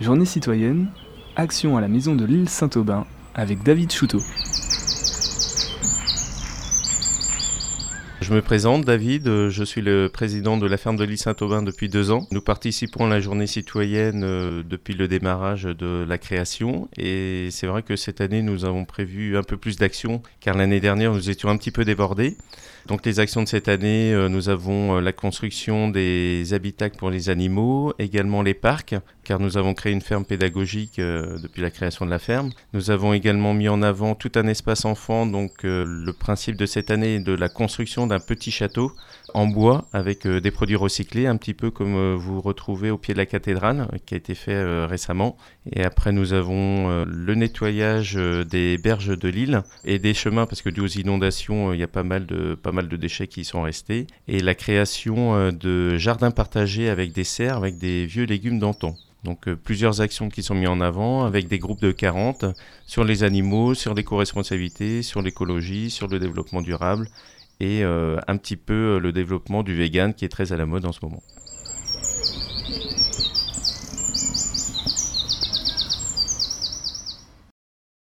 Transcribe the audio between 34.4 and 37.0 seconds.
espace enfant, donc le principe de cette